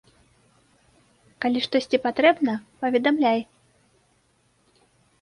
[1.45, 2.53] Калі штосьці патрэбна,
[2.83, 3.41] паведамляй.